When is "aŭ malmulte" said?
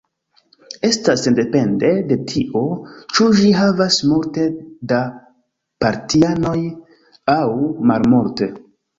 7.35-8.49